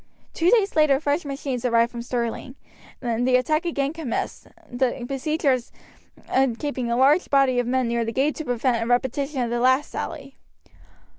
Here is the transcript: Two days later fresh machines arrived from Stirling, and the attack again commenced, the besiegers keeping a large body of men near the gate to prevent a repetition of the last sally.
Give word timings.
Two 0.33 0.49
days 0.49 0.75
later 0.75 0.99
fresh 0.99 1.25
machines 1.25 1.63
arrived 1.63 1.91
from 1.91 2.01
Stirling, 2.01 2.55
and 3.03 3.27
the 3.27 3.35
attack 3.35 3.65
again 3.65 3.93
commenced, 3.93 4.47
the 4.67 5.05
besiegers 5.07 5.71
keeping 6.57 6.89
a 6.89 6.97
large 6.97 7.29
body 7.29 7.59
of 7.59 7.67
men 7.67 7.87
near 7.87 8.03
the 8.03 8.11
gate 8.11 8.33
to 8.37 8.45
prevent 8.45 8.81
a 8.83 8.87
repetition 8.87 9.41
of 9.41 9.51
the 9.51 9.59
last 9.59 9.91
sally. 9.91 10.37